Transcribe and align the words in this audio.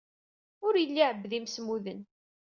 Ur 0.65 0.73
yelli 0.77 0.99
iɛebbed 1.01 1.31
imsemmuden. 1.37 1.99